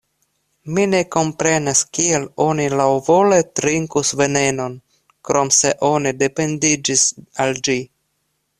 [0.75, 4.81] Mi ne komprenas kiel oni laŭvole trinkus venenon,
[5.29, 7.05] krom se oni dependiĝis
[7.47, 7.77] al ĝi.